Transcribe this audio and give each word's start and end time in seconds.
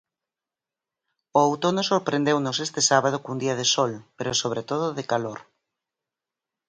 O 1.37 1.39
outono 1.47 1.81
sorprendeunos 1.91 2.57
este 2.67 2.81
sábado 2.89 3.17
cun 3.23 3.37
día 3.43 3.55
de 3.59 3.65
sol, 3.75 3.91
pero 4.17 4.39
sobre 4.41 4.61
todo 4.69 4.85
de 4.97 5.03
calor. 5.11 5.39